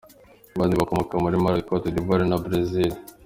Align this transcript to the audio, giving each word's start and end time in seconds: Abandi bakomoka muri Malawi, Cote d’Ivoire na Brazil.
Abandi 0.55 0.73
bakomoka 0.79 1.15
muri 1.23 1.35
Malawi, 1.43 1.67
Cote 1.69 1.87
d’Ivoire 1.93 2.23
na 2.27 2.41
Brazil. 2.45 2.91